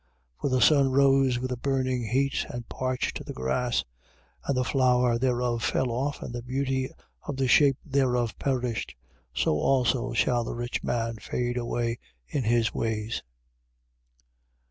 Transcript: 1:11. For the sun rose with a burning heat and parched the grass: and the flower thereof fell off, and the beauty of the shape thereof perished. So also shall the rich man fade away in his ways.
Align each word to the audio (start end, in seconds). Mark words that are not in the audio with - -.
1:11. 0.39 0.41
For 0.41 0.49
the 0.49 0.61
sun 0.61 0.91
rose 0.91 1.37
with 1.37 1.51
a 1.51 1.57
burning 1.57 2.05
heat 2.07 2.47
and 2.49 2.67
parched 2.67 3.23
the 3.23 3.33
grass: 3.33 3.85
and 4.43 4.57
the 4.57 4.63
flower 4.63 5.19
thereof 5.19 5.61
fell 5.63 5.91
off, 5.91 6.23
and 6.23 6.33
the 6.33 6.41
beauty 6.41 6.89
of 7.27 7.35
the 7.37 7.47
shape 7.47 7.77
thereof 7.85 8.35
perished. 8.39 8.95
So 9.31 9.59
also 9.59 10.11
shall 10.13 10.43
the 10.43 10.55
rich 10.55 10.83
man 10.83 11.17
fade 11.17 11.55
away 11.55 11.99
in 12.27 12.45
his 12.45 12.73
ways. 12.73 13.21